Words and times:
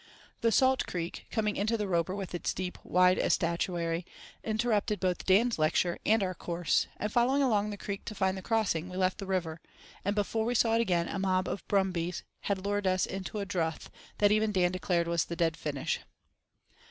The 0.41 0.51
Salt 0.51 0.87
Creek, 0.87 1.27
coming 1.29 1.55
into 1.55 1.77
the 1.77 1.87
Roper 1.87 2.15
with 2.15 2.33
its 2.33 2.55
deep, 2.55 2.79
wide 2.83 3.19
estuary, 3.19 4.03
interrupted 4.43 4.99
both 4.99 5.27
Dan's 5.27 5.59
lecture 5.59 5.99
and 6.07 6.23
our 6.23 6.33
course, 6.33 6.87
and 6.97 7.11
following 7.13 7.43
along 7.43 7.69
the 7.69 7.77
creek 7.77 8.03
to 8.05 8.15
find 8.15 8.35
the 8.35 8.41
crossing 8.41 8.89
we 8.89 8.97
left 8.97 9.19
the 9.19 9.27
river, 9.27 9.61
and 10.03 10.15
before 10.15 10.43
we 10.45 10.55
saw 10.55 10.73
it 10.73 10.81
again 10.81 11.07
a 11.07 11.19
mob 11.19 11.47
of 11.47 11.67
"brumbies" 11.67 12.23
had 12.39 12.65
lured 12.65 12.87
us 12.87 13.05
into 13.05 13.37
a 13.37 13.45
"drouth" 13.45 13.91
that 14.17 14.31
even 14.31 14.51
Dan 14.51 14.71
declared 14.71 15.07
was 15.07 15.25
the 15.25 15.35
"dead 15.35 15.55
finish." 15.55 15.99